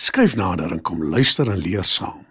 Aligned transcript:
Skuif 0.00 0.32
nader 0.34 0.72
en 0.72 0.80
kom 0.80 1.02
luister 1.12 1.50
en 1.52 1.58
leer 1.60 1.84
saam. 1.84 2.22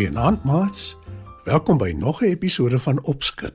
Goeienaand, 0.00 0.44
maats. 0.44 0.96
Welkom 1.44 1.76
by 1.76 1.92
nog 1.96 2.20
'n 2.20 2.24
episode 2.24 2.78
van 2.78 3.04
Opskud. 3.04 3.54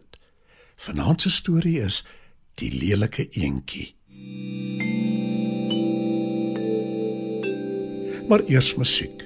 Vanaand 0.75 1.21
se 1.21 1.29
storie 1.29 1.79
is 1.79 2.05
Die 2.53 2.77
lelike 2.77 3.27
eentjie. 3.29 3.95
Maar 8.27 8.39
eers 8.45 8.75
musiek. 8.75 9.23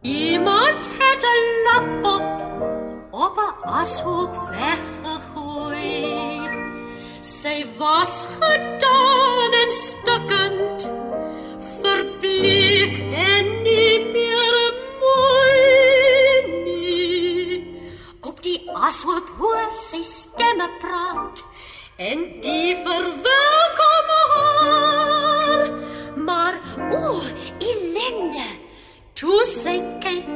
Iemand 0.00 0.88
het 0.98 1.22
'n 1.22 1.44
lap 1.66 2.04
op 2.16 2.26
op 3.10 3.36
'n 3.36 3.54
ashoop 3.62 4.34
weggegooi. 4.48 5.98
Sy 7.20 7.66
was 7.78 8.26
gedaan 8.40 8.89
ellende. 28.10 28.46
Toe 29.14 29.44
sy 29.44 29.78
kyk, 30.02 30.34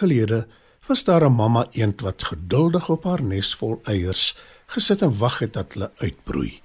gelede 0.00 0.46
was 0.86 1.04
daar 1.04 1.24
'n 1.24 1.32
mamma 1.32 1.66
eend 1.72 2.00
wat 2.00 2.24
geduldig 2.24 2.88
op 2.88 3.04
haar 3.04 3.22
nes 3.22 3.54
vol 3.54 3.80
eiers 3.84 4.36
gesit 4.66 5.02
en 5.02 5.18
wag 5.18 5.38
het 5.38 5.52
dat 5.52 5.72
hulle 5.72 5.90
uitbroei. 5.96 6.60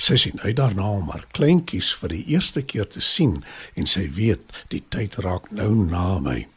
Sy 0.00 0.16
sien 0.16 0.40
uit 0.40 0.56
daarna 0.56 0.88
om 0.90 1.10
haar 1.12 1.26
kleintjies 1.36 1.92
vir 2.00 2.14
die 2.14 2.24
eerste 2.34 2.62
keer 2.62 2.88
te 2.88 3.00
sien 3.00 3.42
en 3.74 3.86
sy 3.86 4.06
weet 4.16 4.64
die 4.72 4.82
tyd 4.88 5.18
raak 5.26 5.50
nou 5.50 5.74
na 5.74 6.18
my. 6.18 6.48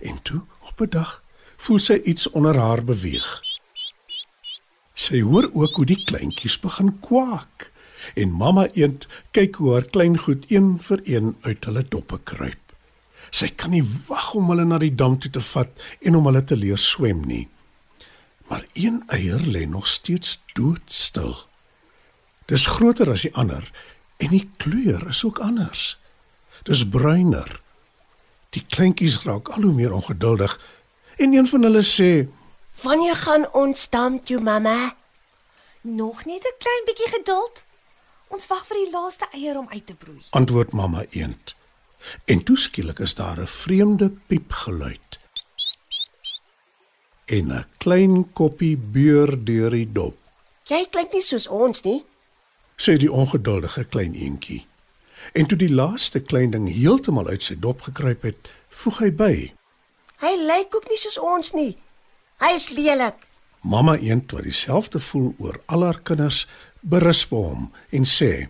En 0.00 0.22
toe 0.22 0.42
op 0.68 0.80
'n 0.80 0.90
dag 0.90 1.22
voel 1.56 1.78
sy 1.78 2.00
iets 2.04 2.30
onder 2.30 2.58
haar 2.58 2.84
beweeg. 2.84 3.42
Sy 4.94 5.20
hoor 5.20 5.50
ook 5.52 5.76
hoe 5.76 5.86
die 5.86 6.04
kleintjies 6.04 6.60
begin 6.60 6.98
kwak 7.00 7.70
en 8.14 8.32
mamma 8.32 8.66
eend 8.72 9.06
kyk 9.30 9.54
hoe 9.60 9.72
haar 9.72 9.88
klein 9.94 10.18
goed 10.18 10.44
een 10.50 10.78
vir 10.82 11.00
een 11.04 11.36
uit 11.40 11.64
hulle 11.64 11.84
doppe 11.88 12.18
kruip. 12.24 12.59
Sy 13.30 13.48
kan 13.54 13.70
nie 13.70 13.84
wag 14.08 14.34
om 14.34 14.50
hulle 14.50 14.64
na 14.66 14.78
die 14.82 14.94
dam 14.94 15.18
toe 15.18 15.30
te 15.30 15.42
vat 15.52 15.70
en 16.00 16.18
om 16.18 16.26
hulle 16.26 16.42
te 16.44 16.58
leer 16.58 16.78
swem 16.78 17.22
nie. 17.26 17.46
Maar 18.50 18.66
een 18.74 19.02
eier 19.14 19.40
lê 19.40 19.66
nog 19.68 19.86
steeds 19.86 20.40
doodstil. 20.54 21.36
Dis 22.50 22.66
groter 22.66 23.10
as 23.10 23.22
die 23.22 23.34
ander 23.38 23.66
en 24.18 24.34
die 24.34 24.50
kleur 24.58 25.06
is 25.08 25.22
ook 25.24 25.38
anders. 25.38 25.94
Dis 26.66 26.82
bruiner. 26.88 27.60
Die 28.50 28.64
kleintjies 28.66 29.22
raak 29.22 29.52
al 29.54 29.62
hoe 29.62 29.74
meer 29.74 29.94
ongeduldig 29.94 30.58
en 31.16 31.32
een 31.32 31.46
van 31.46 31.62
hulle 31.62 31.84
sê: 31.86 32.26
Wanneer 32.82 33.16
gaan 33.16 33.46
ons 33.52 33.88
dam 33.90 34.18
toe, 34.24 34.40
mamma? 34.40 34.96
Nog 35.80 36.24
net 36.24 36.42
'n 36.44 36.58
klein 36.58 36.84
bietjie 36.86 37.08
geduld. 37.08 37.64
Ons 38.28 38.46
wag 38.46 38.66
vir 38.66 38.76
die 38.76 38.90
laaste 38.90 39.26
eier 39.32 39.58
om 39.58 39.68
uit 39.68 39.86
te 39.86 39.94
broei. 39.94 40.22
Antwoord 40.30 40.72
mamma 40.72 41.04
eend. 41.10 41.54
En 42.24 42.42
toe 42.42 42.56
skielik 42.58 42.98
is 42.98 43.14
daar 43.14 43.40
'n 43.40 43.46
vreemde 43.46 44.10
piepgeluid. 44.26 45.18
En 47.26 47.46
'n 47.52 47.64
klein 47.78 48.32
koppie 48.32 48.76
beur 48.76 49.44
deur 49.44 49.70
die 49.70 49.92
dop, 49.92 50.16
Jy 50.70 50.86
klink 50.90 51.12
nie 51.12 51.22
soos 51.22 51.48
ons 51.48 51.82
nie. 51.82 52.04
sê 52.76 52.96
die 52.96 53.12
ongeduldige 53.12 53.84
klein 53.84 54.14
eentjie. 54.14 54.66
En 55.32 55.46
toe 55.46 55.58
die 55.58 55.74
laaste 55.74 56.20
klein 56.20 56.50
ding 56.50 56.68
heeltemal 56.74 57.28
uit 57.28 57.42
sy 57.42 57.54
dop 57.58 57.80
gekruip 57.80 58.22
het, 58.22 58.48
voeg 58.68 58.98
hy 58.98 59.10
by: 59.12 59.52
Hy 60.20 60.36
lyk 60.36 60.74
ook 60.74 60.88
nie 60.88 60.96
soos 60.96 61.18
ons 61.18 61.52
nie. 61.52 61.76
Hy 62.40 62.54
is 62.54 62.68
lelik. 62.68 63.28
Mamma 63.62 63.96
eend 63.96 64.32
wat 64.32 64.42
dieselfde 64.42 64.98
voel 64.98 65.34
oor 65.38 65.60
al 65.66 65.82
haar 65.82 66.00
kinders, 66.00 66.46
berisp 66.80 67.30
hom 67.30 67.72
en 67.90 68.04
sê: 68.04 68.48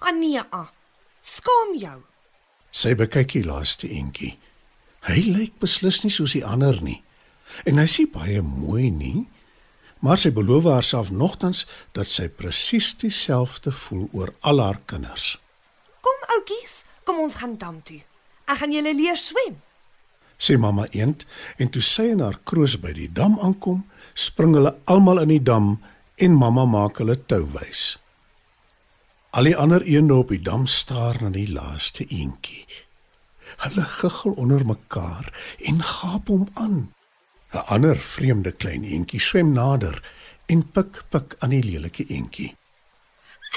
Ania, 0.00 0.46
skaam 1.20 1.74
jou. 1.76 2.00
Sy 2.70 2.94
bekyk 2.98 3.34
die 3.34 3.46
laaste 3.46 3.88
eentjie. 3.90 4.36
Hy 5.08 5.20
lyk 5.26 5.58
beslis 5.62 6.02
nie 6.04 6.12
soos 6.12 6.36
die 6.36 6.44
ander 6.46 6.78
nie. 6.84 7.00
En 7.66 7.80
hy 7.80 7.86
sien 7.90 8.10
baie 8.12 8.42
mooi 8.44 8.90
nie, 8.94 9.26
maar 10.00 10.20
sy 10.20 10.30
beloof 10.32 10.68
haarself 10.70 11.10
nogtans 11.10 11.64
dat 11.96 12.08
sy 12.08 12.28
presies 12.28 12.92
dieselfde 13.00 13.72
voel 13.74 14.06
oor 14.16 14.34
al 14.46 14.62
haar 14.62 14.78
kinders. 14.86 15.34
Kom 16.00 16.28
oudjies, 16.36 16.84
kom 17.04 17.20
ons 17.24 17.40
gaan 17.40 17.58
dam 17.60 17.80
toe. 17.84 18.00
Ek 18.46 18.62
gaan 18.62 18.72
julle 18.74 18.94
leer 18.96 19.18
swem. 19.18 19.58
Sê 20.40 20.56
mamma 20.56 20.86
eend 20.96 21.26
en 21.60 21.68
toe 21.68 21.82
sy 21.84 22.08
en 22.14 22.22
haar 22.24 22.38
kroos 22.48 22.78
by 22.80 22.94
die 22.96 23.10
dam 23.12 23.36
aankom, 23.44 23.82
spring 24.14 24.54
hulle 24.56 24.72
almal 24.88 25.20
in 25.26 25.34
die 25.34 25.42
dam 25.44 25.74
en 26.16 26.38
mamma 26.38 26.64
maak 26.68 27.02
hulle 27.02 27.18
tou 27.28 27.42
wys. 27.52 27.98
Al 29.30 29.46
die 29.46 29.56
ander 29.56 29.82
eende 29.86 30.14
op 30.18 30.32
die 30.34 30.42
dam 30.42 30.66
staar 30.66 31.20
na 31.22 31.28
die 31.30 31.46
laaste 31.46 32.02
eentjie. 32.06 32.64
Hulle 33.62 33.84
giggel 33.86 34.32
onder 34.42 34.64
mekaar 34.66 35.30
en 35.70 35.82
gaap 35.82 36.32
hom 36.32 36.48
aan. 36.54 36.94
'n 37.52 37.64
Ander 37.74 37.98
vreemde 37.98 38.52
klein 38.52 38.84
eentjie 38.84 39.20
swem 39.20 39.52
nader 39.52 40.02
en 40.46 40.66
pik 40.70 41.02
pik 41.10 41.34
aan 41.38 41.54
die 41.54 41.62
lelike 41.62 42.04
eentjie. 42.06 42.56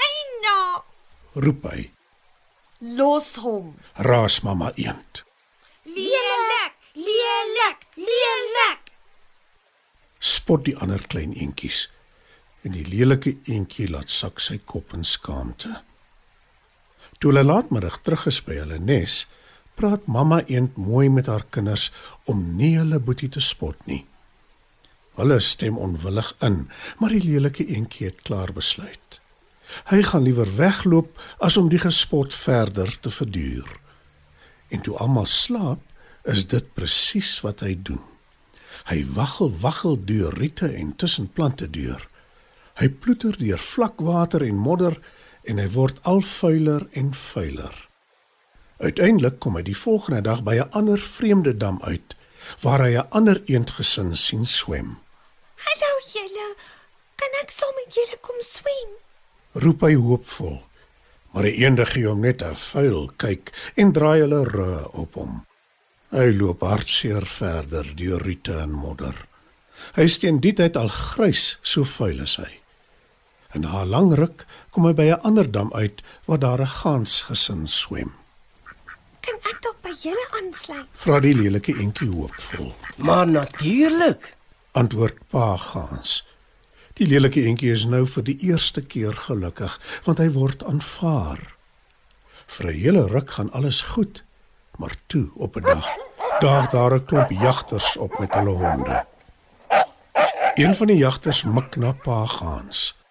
Eina, 0.06 0.82
Roep 1.34 1.66
hy: 1.70 1.90
los 2.78 3.36
hom. 3.36 3.74
"Raas 3.94 4.40
mamma 4.40 4.72
eend." 4.74 5.24
Lelik, 5.82 6.74
lelik, 6.92 7.80
lelik. 7.94 8.82
spot 10.18 10.64
die 10.64 10.76
ander 10.76 11.02
klein 11.06 11.34
eentjies 11.34 11.90
en 12.64 12.72
die 12.72 12.86
lelike 12.88 13.36
eentjie 13.50 13.90
laat 13.92 14.10
sak 14.10 14.40
sy 14.40 14.58
kop 14.64 14.94
in 14.96 15.04
skaamte. 15.04 15.82
Toe 17.18 17.30
hulle 17.30 17.44
laatmiddag 17.44 18.00
terug 18.02 18.26
is 18.30 18.40
by 18.44 18.56
hulle 18.62 18.78
nes, 18.80 19.24
praat 19.78 20.06
mamma 20.06 20.40
eend 20.50 20.78
mooi 20.80 21.08
met 21.12 21.28
haar 21.30 21.44
kinders 21.50 21.90
om 22.30 22.42
nie 22.58 22.74
hulle 22.78 23.00
boetie 23.02 23.30
te 23.32 23.42
spot 23.44 23.78
nie. 23.90 24.04
Hulle 25.18 25.38
stem 25.44 25.76
onwillig 25.78 26.32
in, 26.42 26.64
maar 26.98 27.14
die 27.14 27.22
lelike 27.22 27.66
eentjie 27.66 28.08
het 28.08 28.24
klaar 28.26 28.52
besluit. 28.54 29.20
Hy 29.90 30.02
gaan 30.06 30.24
liewer 30.26 30.50
wegloop 30.56 31.10
as 31.42 31.56
om 31.60 31.70
die 31.70 31.80
gespot 31.82 32.34
verder 32.34 32.90
te 33.00 33.10
verduur. 33.10 33.68
En 34.74 34.82
toe 34.82 34.96
almal 34.98 35.28
slaap, 35.30 35.82
is 36.24 36.46
dit 36.48 36.66
presies 36.74 37.36
wat 37.44 37.60
hy 37.60 37.74
doen. 37.76 38.00
Hy 38.88 39.04
waggel 39.14 39.52
waggel 39.60 39.98
deur 40.08 40.34
riete 40.34 40.70
en 40.72 40.94
tussen 40.96 41.28
plante 41.32 41.68
deur. 41.70 42.00
Hy 42.74 42.88
ploeter 42.90 43.36
deur 43.38 43.58
vlak 43.58 44.00
water 44.02 44.42
en 44.42 44.58
modder 44.58 44.98
en 45.46 45.60
hy 45.62 45.68
word 45.76 46.00
al 46.02 46.22
vuiler 46.26 46.88
en 46.98 47.12
vuiler. 47.14 47.74
Uiteindelik 48.82 49.38
kom 49.38 49.54
hy 49.54 49.62
die 49.62 49.78
volgende 49.78 50.24
dag 50.26 50.42
by 50.42 50.58
'n 50.58 50.70
ander 50.70 50.98
vreemde 50.98 51.54
dam 51.56 51.78
uit 51.82 52.16
waar 52.62 52.82
hy 52.82 52.98
'n 52.98 53.06
ander 53.10 53.42
eendgesin 53.46 54.16
sien 54.16 54.46
swem. 54.46 54.98
Hallo 55.66 55.90
julle. 56.14 56.48
Kan 57.16 57.32
ek 57.42 57.50
saam 57.50 57.74
met 57.78 57.94
julle 57.94 58.18
kom 58.20 58.40
swem? 58.40 58.90
Roep 59.52 59.80
hy 59.80 59.94
hoopvol. 59.94 60.62
Maar 61.32 61.42
die 61.42 61.56
eende 61.62 61.86
gee 61.86 62.06
hom 62.06 62.20
net 62.20 62.42
'n 62.42 62.54
vuil 62.54 63.12
kyk 63.16 63.52
en 63.76 63.92
draai 63.92 64.20
hulle 64.20 64.44
rug 64.44 64.92
op 64.92 65.14
hom. 65.14 65.46
Hy 66.10 66.30
loop 66.30 66.60
hartseer 66.60 67.26
verder 67.26 67.96
deur 67.96 68.22
riete 68.22 68.58
en 68.58 68.70
modder. 68.70 69.14
Hy 69.94 70.06
steen 70.06 70.40
die 70.40 70.52
tyd 70.52 70.76
al 70.76 70.88
grys, 70.88 71.58
so 71.62 71.84
vuil 71.84 72.20
is 72.20 72.36
hy. 72.36 72.63
En 73.54 73.60
na 73.60 73.82
'n 73.82 73.88
lang 73.88 74.10
ruk 74.14 74.46
kom 74.70 74.86
hy 74.86 74.94
by 74.94 75.06
'n 75.10 75.22
ander 75.22 75.50
dam 75.50 75.70
uit 75.72 76.02
waar 76.26 76.38
daar 76.38 76.60
'n 76.60 76.74
gansgesin 76.80 77.68
swem. 77.68 78.12
Kan 79.20 79.38
ek 79.50 79.58
dalk 79.62 79.78
by 79.82 79.92
julle 80.04 80.26
aansluit? 80.38 80.86
Vra 80.92 81.20
die 81.20 81.34
lelike 81.34 81.72
eentjie 81.78 82.10
hoopvol. 82.10 82.74
Maar 82.98 83.28
natuurlik. 83.28 84.36
Antwoord 84.72 85.18
pa 85.30 85.56
gans. 85.56 86.26
Die 86.94 87.06
lelike 87.06 87.40
eentjie 87.40 87.72
is 87.72 87.84
nou 87.84 88.06
vir 88.06 88.22
die 88.22 88.38
eerste 88.38 88.82
keer 88.82 89.14
gelukkig 89.14 89.80
want 90.04 90.18
hy 90.18 90.28
word 90.30 90.64
aanvaar. 90.64 91.54
Vir 92.46 92.66
'n 92.66 92.80
hele 92.80 93.06
ruk 93.06 93.30
gaan 93.30 93.52
alles 93.52 93.80
goed, 93.80 94.24
maar 94.76 94.94
toe 95.06 95.30
op 95.34 95.56
'n 95.56 95.62
dag 95.62 95.86
daag 96.40 96.70
daar 96.70 96.94
'n 96.94 97.04
klomp 97.04 97.30
jagters 97.30 97.96
op 97.96 98.18
met 98.18 98.34
hulle 98.34 98.50
honde. 98.50 99.06
Een 100.54 100.74
van 100.74 100.86
die 100.86 100.96
jagters 100.96 101.44
mik 101.44 101.76
na 101.76 101.92
pa 101.92 102.26
gans. 102.26 103.03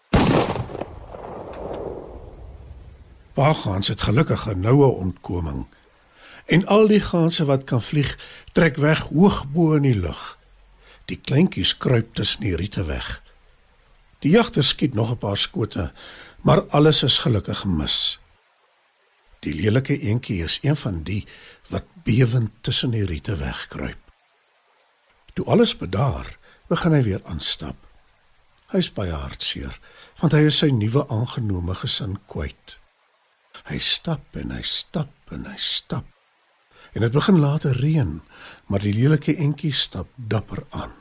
Pa 3.33 3.53
gans 3.53 3.87
het 3.87 4.01
gelukkig 4.01 4.45
'n 4.47 4.59
noue 4.59 4.87
ontkoming. 4.87 5.67
En 6.45 6.65
al 6.65 6.87
die 6.87 7.01
ganse 7.01 7.45
wat 7.45 7.63
kan 7.63 7.81
vlieg, 7.81 8.17
trek 8.51 8.75
weg 8.75 8.99
hoog 8.99 9.45
bo 9.51 9.73
in 9.73 9.81
die 9.81 9.99
lug. 9.99 10.37
Die 11.05 11.17
kleintjies 11.17 11.77
kruip 11.77 12.13
tussen 12.13 12.41
die 12.41 12.55
riete 12.55 12.85
weg. 12.85 13.21
Die 14.19 14.31
jagter 14.31 14.63
skiet 14.63 14.93
nog 14.93 15.11
'n 15.11 15.17
paar 15.17 15.37
skote, 15.37 15.91
maar 16.41 16.61
alles 16.61 17.03
is 17.03 17.17
gelukkig 17.17 17.65
mis. 17.65 18.19
Die 19.39 19.53
lelike 19.53 19.99
eentjie 19.99 20.43
is 20.43 20.59
een 20.61 20.75
van 20.75 21.01
die 21.03 21.27
wat 21.67 21.83
bewend 22.03 22.51
tussen 22.61 22.89
die 22.89 23.05
riete 23.05 23.35
wegkruip. 23.35 23.97
Toe 25.33 25.45
alles 25.45 25.77
bedaar, 25.77 26.37
begin 26.67 26.93
hy 26.93 27.01
weer 27.03 27.21
aanstap. 27.23 27.75
Hy's 28.71 28.93
baie 28.93 29.11
hartseer, 29.11 29.79
want 30.23 30.37
hy 30.37 30.45
is 30.47 30.61
sy 30.61 30.69
nuwe 30.71 31.01
aangenome 31.11 31.73
gesin 31.75 32.13
kwyt. 32.31 32.77
Hy 33.67 33.75
stap 33.83 34.37
en 34.39 34.53
hy 34.55 34.61
stap 34.63 35.11
en 35.35 35.43
hy 35.49 35.57
stap. 35.59 36.07
En 36.95 37.03
dit 37.03 37.11
begin 37.11 37.41
later 37.43 37.75
reën, 37.75 38.13
maar 38.71 38.79
die 38.79 38.93
lelike 38.95 39.35
entjie 39.35 39.73
stap 39.75 40.07
dapper 40.15 40.61
aan. 40.71 40.93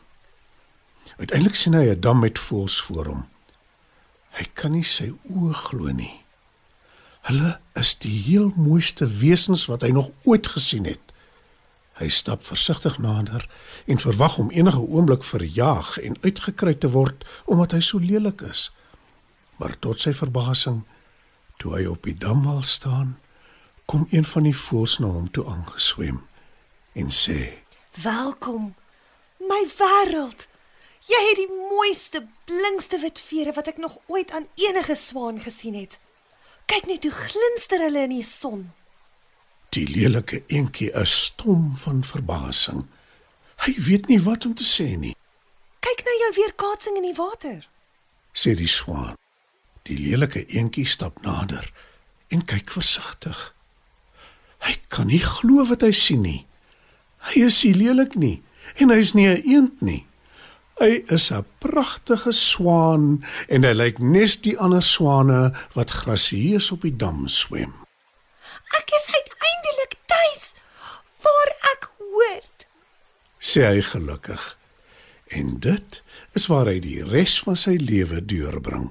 Uiteindelik 1.20 1.54
sien 1.54 1.78
hy 1.78 1.84
'n 1.92 2.00
dam 2.00 2.18
met 2.18 2.38
voëls 2.38 2.80
voor 2.82 3.06
hom. 3.06 3.22
Hy 4.34 4.48
kan 4.58 4.72
nie 4.72 4.82
sy 4.82 5.12
oë 5.30 5.54
glo 5.54 5.92
nie. 5.94 6.18
Hulle 7.30 7.60
is 7.78 7.94
die 7.94 8.18
heel 8.26 8.50
mooiste 8.56 9.06
wesens 9.06 9.66
wat 9.70 9.82
hy 9.82 9.90
nog 9.94 10.10
ooit 10.24 10.46
gesien 10.46 10.84
het. 10.84 11.12
Hy 11.94 12.08
stap 12.08 12.46
versigtig 12.46 12.98
nader 12.98 13.46
en 13.86 13.98
verwag 13.98 14.38
om 14.38 14.50
enige 14.50 14.82
oomblik 14.82 15.22
verjaag 15.22 15.98
en 15.98 16.18
uitgekry 16.22 16.74
te 16.74 16.90
word 16.90 17.24
omdat 17.46 17.72
hy 17.72 17.80
so 17.80 17.98
lelik 17.98 18.40
is. 18.40 18.72
Maar 19.62 19.78
tot 19.78 20.00
sy 20.02 20.10
verbasing, 20.10 20.80
toe 21.62 21.76
hy 21.76 21.84
op 21.86 22.02
die 22.02 22.16
damwal 22.18 22.64
staan, 22.66 23.12
kom 23.86 24.08
een 24.10 24.24
van 24.26 24.48
die 24.48 24.56
voëls 24.58 24.96
na 24.98 25.10
hom 25.14 25.28
toe 25.30 25.44
aangeswem 25.46 26.18
en 26.98 27.12
sê: 27.14 27.36
Welkom, 28.02 28.72
my 29.38 29.60
wêreld. 29.78 30.48
Jy 31.06 31.20
het 31.28 31.38
die 31.38 31.46
mooiste, 31.70 32.24
blinkste 32.50 32.98
wit 33.04 33.22
vere 33.22 33.54
wat 33.54 33.70
ek 33.70 33.78
nog 33.78 34.00
ooit 34.10 34.34
aan 34.34 34.48
enige 34.58 34.98
swaan 34.98 35.38
gesien 35.46 35.78
het. 35.78 36.00
Kyk 36.66 36.90
net 36.90 37.06
hoe 37.06 37.14
glinster 37.14 37.86
hulle 37.86 38.02
in 38.10 38.16
die 38.16 38.26
son. 38.26 38.66
Die 39.78 39.86
lelike 39.86 40.42
eentjie 40.50 40.90
is 40.98 41.14
stom 41.30 41.76
van 41.86 42.02
verbasing. 42.02 42.88
Hy 43.62 43.78
weet 43.78 44.10
nie 44.10 44.18
wat 44.26 44.46
om 44.50 44.58
te 44.58 44.66
sê 44.66 44.90
nie, 44.98 45.14
Kyk 45.82 46.02
na 46.06 46.12
jou 46.26 46.34
weerkaatsing 46.42 46.98
in 46.98 47.10
die 47.12 47.18
water. 47.18 47.68
sê 48.34 48.58
die 48.58 48.70
swaan. 48.70 49.14
Die 49.88 49.98
lelike 49.98 50.46
eentjie 50.46 50.86
stap 50.86 51.22
nader 51.22 51.72
en 52.32 52.44
kyk 52.44 52.70
versigtig. 52.70 53.52
Hy 54.62 54.76
kan 54.94 55.10
nie 55.10 55.22
glo 55.22 55.66
wat 55.66 55.82
hy 55.82 55.90
sien 55.96 56.22
nie. 56.22 56.44
Hy 57.30 57.46
is 57.48 57.62
nie 57.66 57.74
lelik 57.74 58.14
nie 58.18 58.38
en 58.78 58.94
hy's 58.94 59.14
nie 59.14 59.26
'n 59.26 59.42
eend 59.42 59.82
nie. 59.82 60.06
Hy 60.78 61.02
is 61.14 61.30
'n 61.30 61.44
pragtige 61.58 62.32
swaan 62.32 63.24
en 63.48 63.64
hy 63.64 63.72
lyk 63.72 63.98
nes 63.98 64.36
die 64.40 64.58
ander 64.58 64.82
swane 64.82 65.52
wat 65.74 65.90
grasieus 65.90 66.70
op 66.72 66.82
die 66.82 66.96
dam 66.96 67.28
swem. 67.28 67.74
Ek 68.78 68.88
is 68.88 69.06
uiteindelik 69.18 69.94
tuis 70.06 70.54
waar 71.22 71.50
ek 71.72 71.90
hoort. 71.98 72.66
sê 73.38 73.66
hy 73.66 73.82
gelukkig. 73.82 74.56
En 75.28 75.60
dit 75.60 76.02
is 76.32 76.46
waar 76.46 76.66
hy 76.66 76.80
die 76.80 77.04
res 77.04 77.40
van 77.40 77.56
sy 77.56 77.76
lewe 77.76 78.24
deurbring. 78.24 78.90